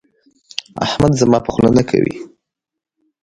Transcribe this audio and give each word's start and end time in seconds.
احمد 0.85 1.13
زما 1.21 1.37
په 1.45 1.49
خوله 1.53 1.69
نه 1.77 1.83
کوي. 1.89 2.15